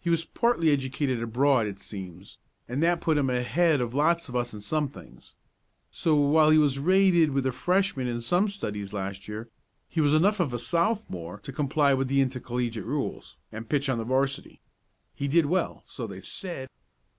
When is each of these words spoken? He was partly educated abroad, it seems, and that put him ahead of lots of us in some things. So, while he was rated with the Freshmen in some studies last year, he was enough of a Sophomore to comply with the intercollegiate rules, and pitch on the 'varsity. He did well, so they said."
He 0.00 0.08
was 0.08 0.24
partly 0.24 0.70
educated 0.70 1.22
abroad, 1.22 1.66
it 1.66 1.78
seems, 1.78 2.38
and 2.66 2.82
that 2.82 3.02
put 3.02 3.18
him 3.18 3.28
ahead 3.28 3.82
of 3.82 3.92
lots 3.92 4.26
of 4.26 4.34
us 4.34 4.54
in 4.54 4.62
some 4.62 4.88
things. 4.88 5.34
So, 5.90 6.14
while 6.16 6.48
he 6.48 6.56
was 6.56 6.78
rated 6.78 7.32
with 7.32 7.44
the 7.44 7.52
Freshmen 7.52 8.06
in 8.06 8.22
some 8.22 8.48
studies 8.48 8.94
last 8.94 9.28
year, 9.28 9.50
he 9.86 10.00
was 10.00 10.14
enough 10.14 10.40
of 10.40 10.54
a 10.54 10.58
Sophomore 10.58 11.38
to 11.40 11.52
comply 11.52 11.92
with 11.92 12.08
the 12.08 12.22
intercollegiate 12.22 12.86
rules, 12.86 13.36
and 13.52 13.68
pitch 13.68 13.90
on 13.90 13.98
the 13.98 14.04
'varsity. 14.04 14.62
He 15.14 15.28
did 15.28 15.44
well, 15.44 15.82
so 15.86 16.06
they 16.06 16.20
said." 16.22 16.70